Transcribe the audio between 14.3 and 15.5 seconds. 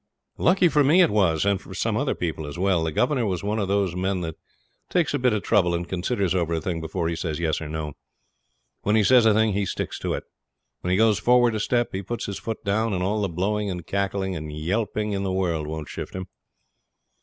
yelping in the